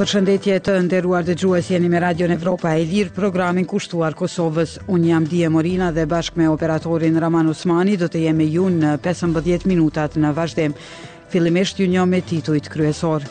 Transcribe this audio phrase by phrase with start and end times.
[0.00, 4.78] Përshëndetje të nderuar gjuës jeni me Radio Evropa e Lirë, programin kushtuar Kosovës.
[4.88, 8.94] Un jam Dije Morina dhe bashkë me operatorin Raman Usmani do të jemi ju në
[9.04, 10.72] 15 minutat në vazhdim.
[11.28, 13.28] Fillimisht ju njoh me tituit kryesor.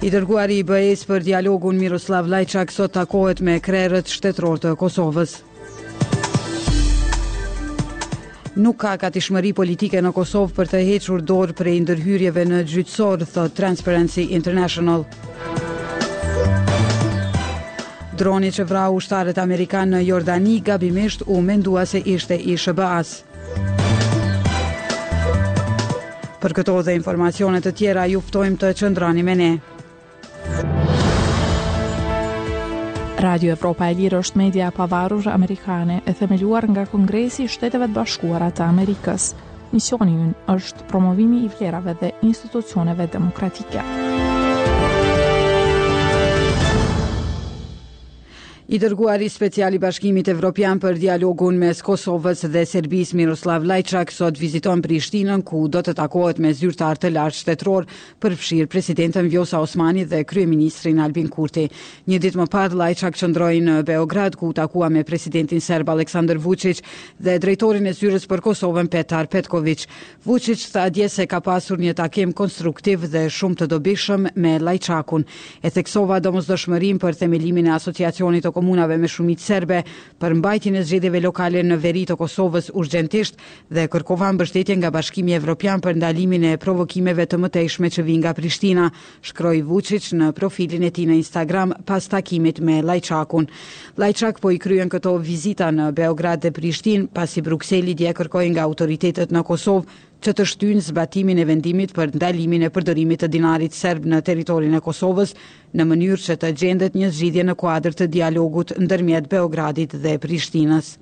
[0.00, 5.42] I dërguari i BE-s për dialogun Miroslav Lajçak sot takohet me krerët shtetror të Kosovës.
[8.58, 13.44] Nuk ka katishmëri politike në Kosovë për të hequr dorë prej ndërhyrjeve në gjyqësorë, thë
[13.54, 15.04] Transparency International.
[18.20, 23.14] Droni që vra u shtarët Amerikan në Jordani, gabimisht u mendua se ishte i shëbëas.
[26.40, 29.52] Për këto dhe informacionet të tjera, juftojmë të qëndrani me ne.
[33.20, 37.98] Radio Evropa e Lirë është media pavarur amerikane e themeluar nga Kongresi i Shteteve të
[37.98, 39.30] Bashkuara të Amerikës.
[39.76, 44.08] Misioni ynë është promovimi i vlerave dhe institucioneve demokratike.
[48.70, 54.78] I dërguari speciali bashkimit evropian për dialogun mes Kosovës dhe Serbis Miroslav Lajçak sot viziton
[54.84, 57.88] Prishtinën ku do të takohet me zyrtar të lartë shtetror
[58.22, 61.64] për fshirë presidentën Vjosa Osmani dhe kryeministrin Albin Kurti.
[62.06, 66.84] Një ditë më parë Lajçak qëndroi në Beograd ku takua me presidentin serb Aleksandar Vučić
[67.18, 69.84] dhe drejtorin e zyrës për Kosovën Petar Petković.
[70.22, 75.26] Vučić tha dje se ka pasur një takim konstruktiv dhe shumë të dobishëm me Lajçakun.
[75.58, 79.78] E theksova domosdoshmërinë për themelimin e asociacionit të komunave me shumicë serbe
[80.20, 83.40] për mbajtjen e zgjedhjeve lokale në veri të Kosovës urgjentisht
[83.76, 88.34] dhe kërkova mbështetje nga Bashkimi Evropian për ndalimin e provokimeve të mëtejshme që vijnë nga
[88.38, 88.90] Prishtina,
[89.30, 93.48] shkroi Vučić në profilin e tij në Instagram pas takimit me Lajçakun.
[94.00, 98.66] Lajçak po i kryen këto vizita në Beograd dhe Prishtinë, pasi Brukseli dje kërkoi nga
[98.68, 103.76] autoritetet në Kosovë që të shtynë zbatimin e vendimit për ndalimin e përdorimit të dinarit
[103.76, 105.34] serb në territorin e Kosovës,
[105.72, 110.94] në mënyrë që të gjendet një zgjidhje në kuadrë të dialogut ndërmjet Beogradit dhe Prishtinës.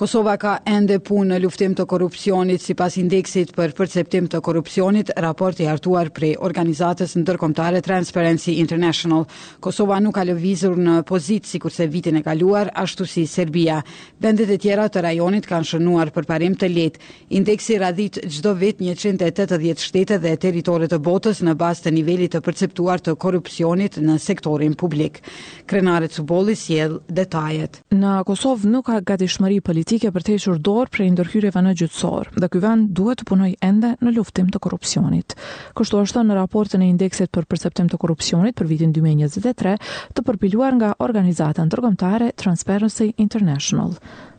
[0.00, 5.10] Kosova ka ende punë në luftim të korupcionit si pas indeksit për përceptim të korupcionit,
[5.20, 9.26] raport i hartuar prej organizatës në tërkomtare Transparency International.
[9.60, 13.82] Kosova nuk ka lëvizur në pozitë si kurse vitin e kaluar, ashtu si Serbia.
[14.24, 17.04] Bendet e tjera të rajonit kanë shënuar për parim të letë.
[17.42, 22.40] Indeksi radhit gjdo vit 180 shtete dhe teritorit të botës në bas të nivelit të
[22.48, 25.20] përceptuar të korupcionit në sektorin publik.
[25.68, 27.82] Krenare Subolis jelë detajet.
[27.92, 32.28] Në Kosovë nuk ka gatishmëri politikë politike për të hequr dorë prej ndërhyrjeve në gjyqësor,
[32.38, 35.34] dhe ky vend duhet të punojë ende në luftim të korrupsionit.
[35.74, 39.72] Kështu është thënë në raportin e indeksit për perceptim të korrupsionit për vitin 2023,
[40.14, 43.96] të përpiluar nga organizata ndërkombëtare Transparency International.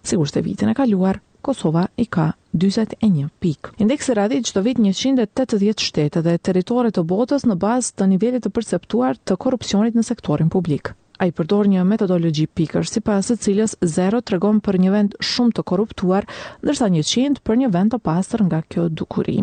[0.07, 3.73] Sigur se vitin e kaluar, Kosova i ka 41 pik.
[3.83, 5.27] Indeksi radhi çdo vit 180
[5.83, 10.47] shtete dhe territore të botës në bazë të nivelit të perceptuar të korrupsionit në sektorin
[10.47, 10.95] publik.
[11.21, 14.89] A i përdor një metodologi pikër, si pas e cilës 0 të regon për një
[14.91, 16.25] vend shumë të korruptuar,
[16.65, 19.35] ndërsa 100 për një vend të pastër nga kjo dukuri.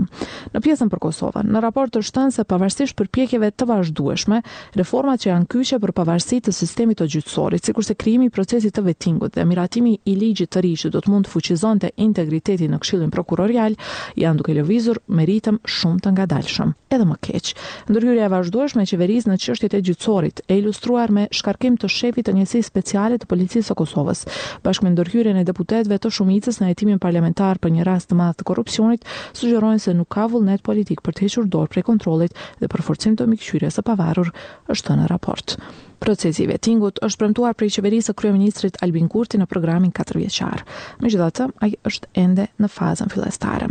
[0.56, 4.40] Në pjesën për Kosovën, në raport të shtënë se pavarësisht për pjekjeve të vazhdueshme,
[4.74, 8.74] reformat që janë kyqe për pavarësi të sistemi të gjytsorit, si kurse krimi i procesit
[8.74, 12.66] të vetingut dhe miratimi i ligjit të rishë do të mund të fuqizon të integriteti
[12.74, 13.78] në këshillin prokurorial,
[14.18, 16.74] janë duke lëvizur me ritëm shumë të nga dalshëm.
[16.90, 17.54] Edhe më keqë,
[17.92, 22.28] ndërhyrja e vazhdueshme e qeveriz në qështjet e gjytsorit e ilustruar me shkarkim të shefit
[22.28, 24.22] të njësi speciale të policisë të Kosovës.
[24.64, 28.38] Bashkë me ndërhyrjen e deputetve të shumicës në jetimin parlamentar për një rast të madhë
[28.40, 29.04] të korupcionit,
[29.36, 33.18] sugjerojnë se nuk ka vullnet politik për të hequr dorë prej kontrolit dhe për forcim
[33.18, 34.32] të mikëshyre së pavarur
[34.70, 35.58] është të në raport.
[35.98, 40.60] Procesi i vettingut është premtuar prej qeverisë së kryeministrit Albin Kurti në programin katërvjeçar.
[41.02, 43.66] Megjithatë, ai është ende në fazën fillestare.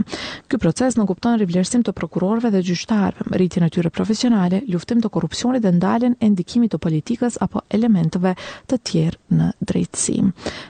[0.52, 5.14] Ky proces në kupton rivlerësim të prokurorëve dhe gjyqtarëve, rritjen e tyre profesionale, luftën të
[5.16, 8.34] korrupsionit dhe ndalen e ndikimit të politikës apo elementit elementeve
[8.68, 10.18] të tjerë në drejtësi.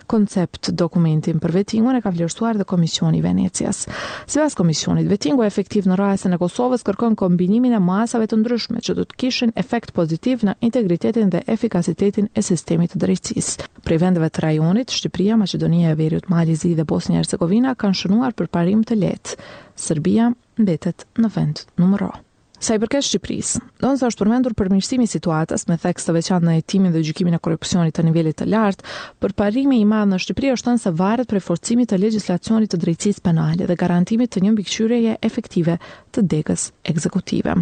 [0.10, 3.86] Koncept dokumentin për vetingun e ka vlerësuar dhe Komisioni i Venecias.
[4.30, 8.96] Sipas komisionit, vetingu efektiv në rajonin e Kosovës kërkon kombinimin e masave të ndryshme që
[9.00, 13.68] do të kishin efekt pozitiv në integritetin dhe efikasitetin e sistemit të drejtësisë.
[13.88, 18.50] Për vendeve të rajonit, Shqipëria, Maqedonia e Veriut, Malizi dhe bosnia hercegovina kanë shënuar për
[18.58, 19.36] parim të lehtë.
[19.78, 21.66] Serbia mbetet në vend.
[21.82, 22.20] Numror
[22.58, 26.48] Sa i përket Shqipërisë, do të thashë përmendur përmirësimi i situatës me theks të veçantë
[26.50, 28.88] në hetimin dhe gjykimin e korrupsionit të nivelit të lartë,
[29.22, 32.80] për parime i madh në Shqipëri është thënë se varet për forcimin e legjislacionit të
[32.86, 35.78] drejtësisë penale dhe garantimit të një mbikëqyrjeje efektive
[36.18, 37.54] të dekës ekzekutive.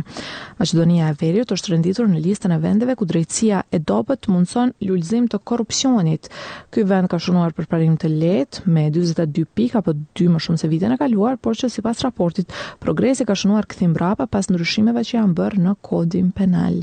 [0.60, 5.28] Maqedonia e Veriut është renditur në listën e vendeve ku drejtësia e dobët mundëson lullëzim
[5.32, 6.30] të korupcionit.
[6.72, 10.62] Ky vend ka shunuar për parim të let me 22 pik apo 2 më shumë
[10.62, 12.52] se vite në kaluar, por që si pas raportit,
[12.84, 16.82] progresi ka shunuar këthim brapa pas ndryshimeve që janë bërë në kodin penal.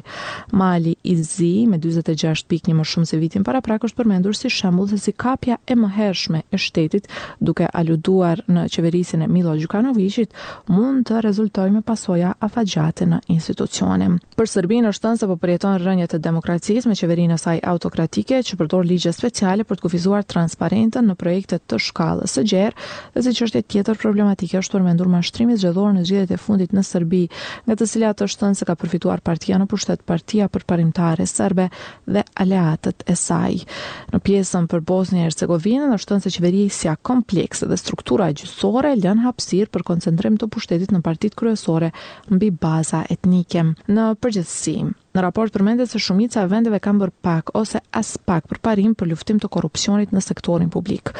[0.52, 4.36] Mali i zi me 46 pikë një më shumë se vitin para prak është përmendur
[4.38, 7.08] si shembull dhe si kapja e mëhershme e shtetit
[7.40, 10.34] duke aluduar në qeverisin e Milo Đukanovićit
[10.68, 14.10] mund të rezultojë me pasoja afatgjate në institucione.
[14.38, 18.60] Për Serbinë është thënë se po përjeton rënjët të demokracisë me qeverinë saj autokratike që
[18.62, 23.34] përdor ligje speciale për të kufizuar transparentën në projekte të shkallës së gjerë dhe si
[23.40, 27.24] çështje tjetër problematike është përmendur mashtrimi zgjedhor në zgjedhjet e fundit në Serbi,
[27.66, 31.26] nga të cilat është thënë se ka përfituar partia në pushtet, partia për parim ndërkombëtare
[31.26, 31.66] serbe
[32.06, 33.64] dhe aleatët e saj.
[34.12, 38.94] Në pjesën për Bosnjë e Hercegovinë, në shtënë se qeveria si komplekse dhe struktura gjysore
[39.00, 41.92] lën hapësirë për koncentrim të pushtetit në partit kryesore
[42.30, 43.68] mbi baza etnike.
[43.90, 44.78] Në përgjithësi,
[45.12, 49.10] Në raport përmendet se shumica e vendeve kanë bërë pak ose as pak përparim për
[49.10, 51.12] luftim të korrupsionit në sektorin publik.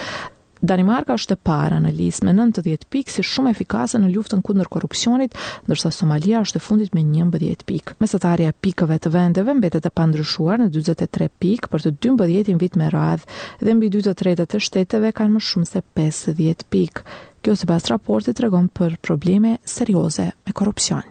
[0.62, 4.68] Danimarka është e para në listë me 90 pikë si shumë efikase në luftën kundër
[4.70, 5.34] korrupsionit,
[5.66, 7.96] ndërsa Somalia është e fundit me 11 pikë.
[7.98, 12.78] Mesatarja e pikëve të vendeve mbetet e pandryshuar në 43 pikë për të 12-ën vit
[12.78, 17.02] me radhë dhe mbi 2/3 të shteteve kanë më shumë se 50 pikë.
[17.42, 21.02] Kjo sipas raportit tregon për probleme serioze me korrupsion.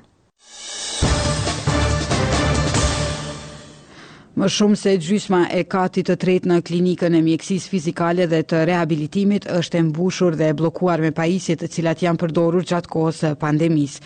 [4.31, 8.61] Më shumë se gjysma e katit të tretë në klinikën e mjekësis fizikale dhe të
[8.69, 13.97] rehabilitimit është e mbushur dhe blokuar me paisit të cilat janë përdorur gjatë kohës pandemis.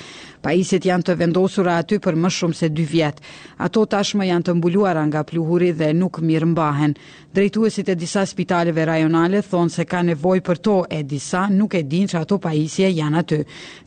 [0.45, 3.21] Paisit janë të vendosura aty për më shumë se dy vjetë.
[3.67, 6.97] Ato tashmë janë të mbuluara nga pluhuri dhe nuk mirë mbahen.
[7.35, 11.83] Drejtuesit e disa spitaleve rajonale thonë se ka nevoj për to e disa nuk e
[11.91, 13.39] din që ato pajisje janë aty.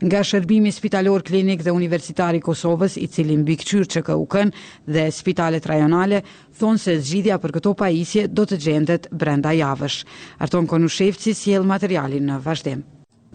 [0.07, 4.51] Nga shërbimi spitalor klinik dhe universitari Kosovës i cilin bikqyr që ka ukën
[4.87, 6.23] dhe spitalet rajonale,
[6.59, 9.99] thonë se zgjidhja për këto pajisje do të gjendet brenda javësh.
[10.47, 12.87] Arton Konushevci sjell materialin në vazhdim.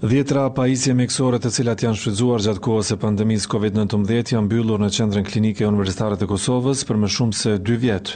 [0.03, 4.89] Dhjetra pajisje mjekësore të cilat janë shfrytzuar gjatë kohës së pandemisë COVID-19 janë mbyllur në
[4.97, 8.11] Qendrën Klinike Universitare të Kosovës për më shumë se 2 vjet.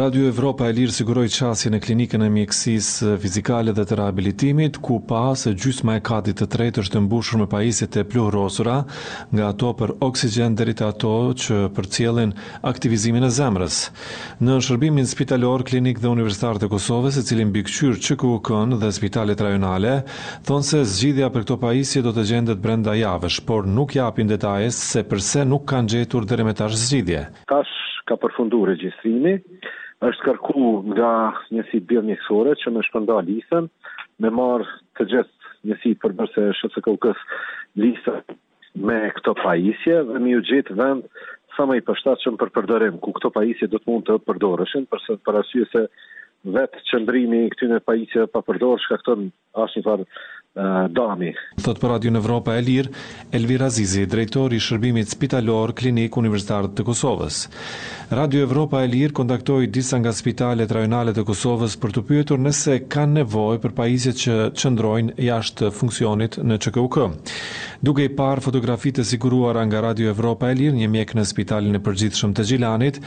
[0.00, 5.02] Radio Evropa e Lirë siguroi çasjen e klinikën e mjekësisë fizikale dhe të rehabilitimit, ku
[5.04, 8.78] pa se gjysma e katit të tretë është mbushur me pajisje të pluhrosura,
[9.34, 12.32] nga ato për oksigjen deri te ato që përcjellin
[12.72, 13.82] aktivizimin e zemrës.
[14.40, 19.98] Në shërbimin spitalor klinik dhe universitar të Kosovës, i cili mbikëqyr ÇKUK-n dhe spitalet rajonale,
[20.48, 24.68] thonë se zgjidhja për këto pajisje do të gjendet brenda javësh, por nuk japin detaje
[24.76, 27.22] se përse nuk kanë gjetur deri më tash zgjidhje.
[27.50, 27.70] Tash
[28.06, 29.32] ka përfunduar regjistrimi,
[30.06, 31.10] është kërkuar nga
[31.56, 33.66] njësi bjëdhë që me shpënda listën,
[34.22, 34.68] me marë
[34.98, 37.26] të gjithë njësi përbërse e këllëkës
[37.82, 38.22] listën
[38.86, 41.02] me këto pajisje dhe mi u gjithë vend
[41.56, 45.18] sa më i përshtatëshëm për përdorim, ku këto pajisje do të mund të përdoreshin, përse
[45.26, 45.82] për asyje se
[46.56, 50.06] vetë qëndrimi këtyne pajisje pa përdorë, shka këton një farë
[50.92, 51.32] dami.
[51.64, 52.90] Thot për Radio Evropa e Lirë,
[53.32, 57.38] Elvira Zizi, drejtori i shërbimit spitalor klinik universitar të Kosovës.
[58.12, 62.76] Radio Evropa e Lirë kontaktoi disa nga spitalet rajonale të Kosovës për të pyetur nëse
[62.92, 66.98] kanë nevojë për pajisjet që çndrojnë jashtë funksionit në ÇKUK.
[67.82, 71.74] Duke i parë fotografitë të siguruara nga Radio Evropa e Lirë, një mjek në spitalin
[71.74, 72.98] e përgjithshëm të Gjilanit,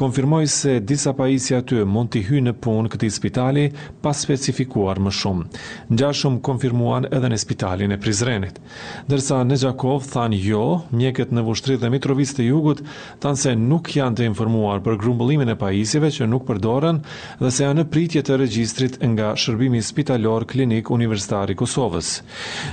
[0.00, 3.62] konfirmoi se disa pajisje aty mund të hyjnë në punë këtij spitali
[4.02, 5.46] pas specifikuar më shumë.
[5.94, 8.58] Ngjashëm konfirmuan edhe në spitalin e Prizrenit.
[9.06, 12.82] Ndërsa në Gjakov than jo, mjekët në Vushtrit dhe Mitrovicë të Jugut
[13.22, 16.98] than se nuk janë të informuar për grumbullimin e pajisjeve që nuk përdoren
[17.38, 22.16] dhe se janë në pritje të regjistrit nga Shërbimi Spitalor Klinik Universitari Kosovës.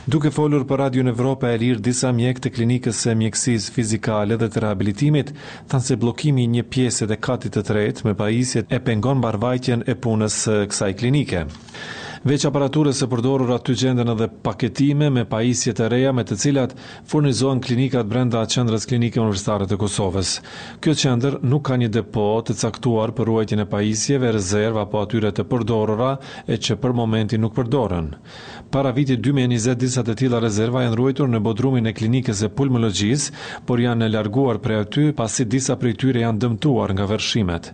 [0.09, 4.48] Duke folur për Radio Evropa e lirë disa mjek të klinikës së mjekësisë fizikale dhe
[4.53, 5.34] të rehabilitimit,
[5.72, 9.84] thanë se bllokimi i një pjese të katit të tretë me pajisjet e pengon mbarvajtjen
[9.91, 11.43] e punës së kësaj klinike.
[12.22, 16.75] Veç aparaturës së përdorur aty gjenden edhe paketime me pajisje të reja me të cilat
[17.10, 20.36] furnizohen klinikat brenda qendrës klinike universitare të Kosovës.
[20.86, 25.34] Kjo qendër nuk ka një depo të caktuar për ruajtjen e pajisjeve rezerv apo atyre
[25.34, 26.12] të përdorura
[26.46, 28.13] e që për momentin nuk përdoren.
[28.71, 33.33] Para vitit 2020 disa të tilla rezerva janë ruajtur në bodrumin e klinikës së pulmologjisë,
[33.67, 37.67] por janë larguar prej aty pasi disa prej tyre janë dëmtuar nga vërshimet.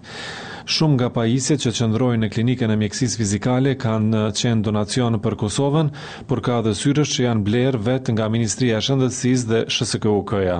[0.68, 5.94] Shumë nga pajisjet që qëndrojnë në klinikën e mjekësisë fizikale kanë qenë donacion për Kosovën,
[6.28, 10.58] por ka edhe syrës që janë blerë vetë nga Ministria e Shëndetësisë dhe SHSKUK-ja.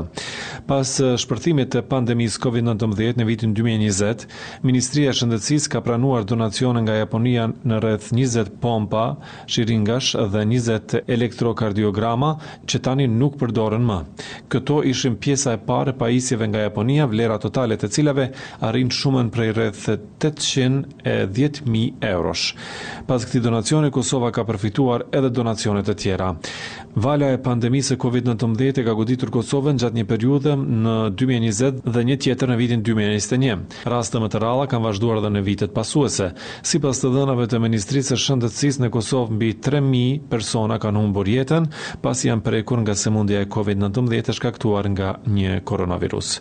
[0.70, 0.88] Pas
[1.20, 4.24] shpërthimit të pandemisë COVID-19 në vitin 2020,
[4.70, 9.04] Ministria e Shëndetësisë ka pranuar donacione nga Japonia në rreth 20 pompa,
[9.52, 12.32] shiringash dhe 20 elektrokardiograma
[12.64, 14.00] që tani nuk përdoren më.
[14.56, 18.32] Këto ishin pjesa e parë e pajisjeve nga Japonia, vlera totale të cilave
[18.72, 19.86] arrin shumën prej rreth
[20.20, 22.54] 810.000 eurosh.
[23.08, 26.32] Pas këti donacioni, Kosova ka përfituar edhe donacionet e tjera.
[26.98, 32.04] Valja e pandemisë e COVID-19 e ka goditur Kosovën gjatë një periudhe në 2020 dhe
[32.10, 33.64] një tjetër në vitin 2021.
[33.92, 36.32] Raste më të ralla kanë vazhduar edhe në vitet pasuese.
[36.66, 41.68] Sipas të dhënave të Ministrisë së Shëndetësisë në Kosovë, mbi 3000 persona kanë humbur jetën
[42.02, 46.34] pasi janë prekur nga sëmundja e COVID-19 e shkaktuar nga një koronavirus.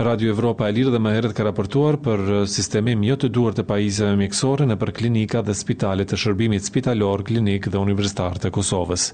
[0.00, 3.54] Radio Evropa e Lirë dhe më herët ka raportuar për sistemin ndikim jo të duar
[3.56, 8.50] të pajisjeve mjekësore në për klinika dhe spitalet të shërbimit spitalor, klinik dhe universitar të
[8.58, 9.06] Kosovës.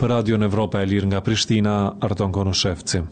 [0.00, 1.76] Për Radio në Evropa e Lirë nga Prishtina,
[2.10, 3.04] Arton Konoshevci.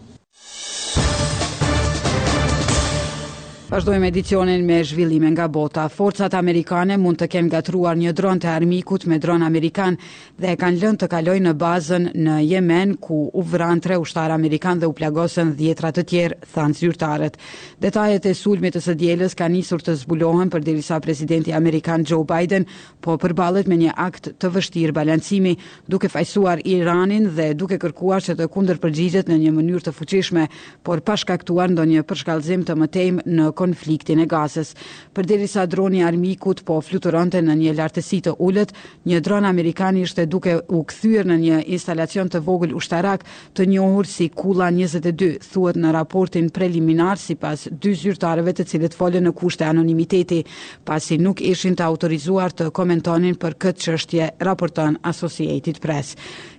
[3.75, 5.89] Vazhdojmë edicionin me zhvillime nga bota.
[5.91, 9.97] Forcat amerikane mund të kem gatruar një dron të armikut me dron amerikan
[10.39, 14.31] dhe e kanë lënë të kaloj në bazën në Jemen, ku u vran tre ushtar
[14.31, 17.39] amerikan dhe u plagosën djetrat të tjerë, thanë zyrtarët.
[17.83, 22.23] Detajet e sulmit të së dielës ka njësur të zbulohen për dirisa presidenti amerikan Joe
[22.31, 22.69] Biden,
[23.03, 25.57] po përbalet me një akt të vështirë balancimi,
[25.91, 30.47] duke fajsuar Iranin dhe duke kërkuar që të kunder përgjigjet në një mënyrë të fuqishme,
[30.87, 34.73] por pashkaktuar ndonjë përshkallëzim të mëtejmë në konfliktin e gazës.
[35.17, 38.73] Për deri sa droni armikut po fluturante në një lartësi të ullët,
[39.09, 43.25] një dron amerikani ishte duke u këthyër në një instalacion të vogël ushtarak
[43.57, 48.97] të njohur si Kula 22, thuet në raportin preliminar si pas dy zyrtarëve të cilët
[48.99, 50.43] folën në kushte anonimiteti,
[50.85, 56.13] pasi nuk ishin të autorizuar të komentonin për këtë qështje, raporton Associated Press.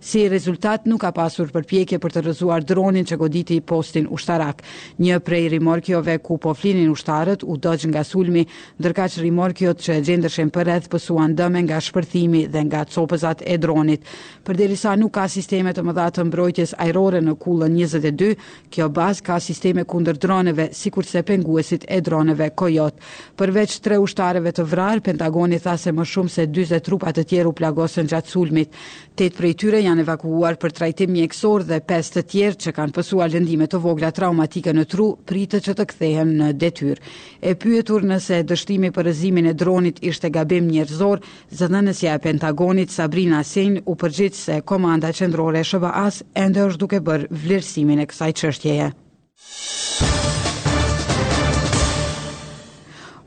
[0.05, 4.61] Si rezultat, nuk ka pasur përpjekje për të rëzuar dronin që goditi postin ushtarak.
[5.01, 8.45] Një prej rimorkjove ku po flinin ushtarët u doq nga sulmi,
[8.79, 9.29] ndërka që
[9.61, 14.01] të që e gjendërshen për edhë pësuan dëme nga shpërthimi dhe nga copëzat e dronit.
[14.47, 18.31] Për derisa nuk ka sisteme të mëdha të mbrojtjes aerore në kullën 22,
[18.73, 22.99] kjo bazë ka sisteme kundër droneve, si kurse penguesit e droneve kojot.
[23.39, 27.51] Përveç tre ushtareve të vrarë, Pentagoni tha se më shumë se 20 trupat të tjeru
[27.57, 28.73] plagosën gjatë sulmit.
[29.15, 33.31] Tet prej tyre janë evakuuar për trajtim mjekësor dhe 5 të tjerë që kanë pësuar
[33.33, 37.01] lëndime të vogla traumatike në tru, pritë që të kthehen në tyre.
[37.41, 41.23] E pyetur nëse dështimi për rëzimin e dronit ishte gabim njerëzor,
[41.59, 47.01] zëdhënësja e Pentagonit Sabrina Sen u përgjith se komanda qëndrore Shëba As e është duke
[47.09, 48.91] bërë vlerësimin e kësaj qështjeje.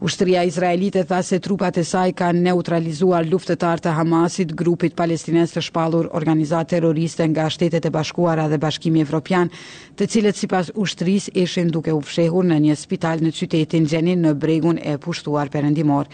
[0.00, 5.62] Ushtria izraelite tha se trupat e saj kanë neutralizuar luftetar të Hamasit, grupit palestinez të
[5.67, 9.50] shpalur organizat terroriste nga shtetet e bashkuara dhe bashkimi evropian,
[9.99, 10.71] të cilët si pas
[11.35, 16.07] ishin duke u fshehur në një spital në qytetin Gjenin në bregun e pushtuar perëndimor.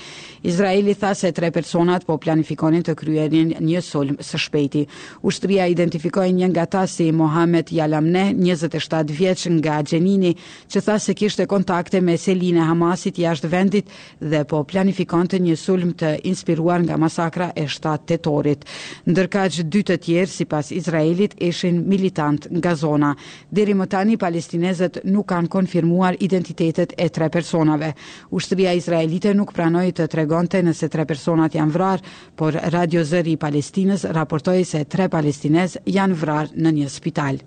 [0.42, 4.86] Izraeli tha se tre personat po planifikonin të kryerin një sulm së shpejti.
[5.22, 10.34] Ushtria identifikoi një nga ta si Mohamed Jalamneh, 27 vjeq nga Gjenini,
[10.72, 13.88] që tha se kishte kontakte me Selina Hamasit jashtë vend vendit
[14.20, 18.62] dhe po planifikante një sulm të inspiruar nga masakra e 7 tetorit.
[19.06, 23.12] Ndërka që dy të tjerë, si pas Izraelit, ishin militant nga zona.
[23.50, 27.92] Deri më tani, palestinezet nuk kanë konfirmuar identitetet e tre personave.
[28.30, 32.02] Ushtëria Izraelite nuk pranoj të tregonte nëse tre personat janë vrar,
[32.36, 37.42] por Radio Zëri i Palestines raportoj se tre palestinez janë vrar në një spital.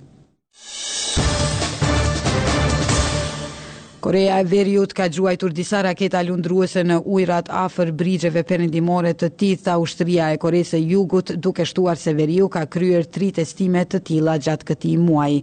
[4.00, 9.70] Korea e Veriut ka gjuajtur disa raketa lundruese në ujrat afër brigjeve perëndimore të tith
[9.82, 14.68] ushtria e Korese Jugut, duke shtuar se Veriu ka kryer tri testime të tila gjatë
[14.70, 15.40] këti muaj.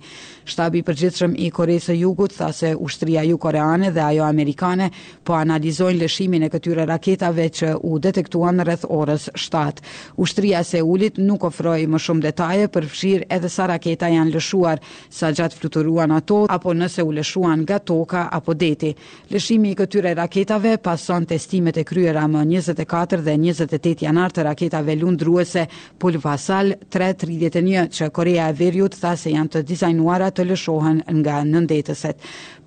[0.47, 4.91] Shtabi përgjithshëm i Korese Jugut tha se ushtria ju koreane dhe ajo amerikane
[5.25, 9.83] po analizojnë lëshimin e këtyre raketave që u detektuan rreth orës 7.
[10.23, 14.79] Ushtria e Seulit nuk ofroi më shumë detaje për fshir edhe sa raketa janë lëshuar,
[15.11, 18.91] sa gjatë fluturuan ato apo nëse u lëshuan nga toka apo deti.
[19.33, 24.97] Lëshimi i këtyre raketave pason testimet e kryera më 24 dhe 28 janar të raketave
[25.01, 25.65] lundruese
[26.03, 32.19] Pulvasal 331 që Korea e Veriut tha se janë të dizajnuara të lëshohen nga nëndetëset.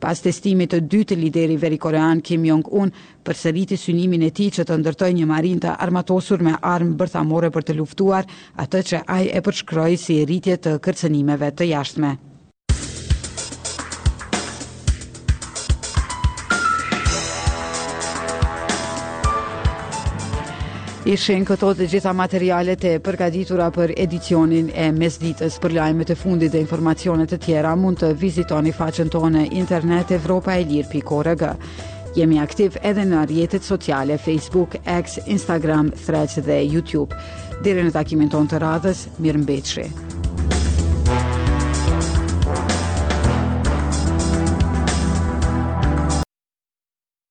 [0.02, 2.92] Pas testimit të dytë lideri veri korean Kim Jong-un
[3.26, 7.68] përsëriti synimin e tij që të ndërtoj një marinë të armatosur me armë bërthamore për
[7.70, 8.26] të luftuar
[8.66, 12.16] atë që ai e përshkroi si rritje të kërcënimeve të jashtme.
[21.08, 26.52] Ishin këto të gjitha materialet e përgatitura për edicionin e mesditës për lajmet e fundit
[26.52, 31.46] dhe informacionet e tjera mund të vizitoni faqen tonë internet evropaelir.org.
[32.20, 37.16] Jemi aktiv edhe në rjetet sociale Facebook, X, Instagram, Threads dhe YouTube.
[37.64, 40.17] Dire në takimin ton të radhës, mirë Mirë mbetëshe.